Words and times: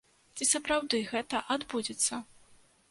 Ці 0.39 0.47
сапраўды 0.53 1.03
гэта 1.11 1.43
адбудзецца? 1.59 2.13